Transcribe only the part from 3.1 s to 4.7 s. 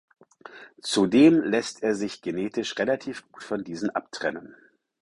gut von diesen abtrennen.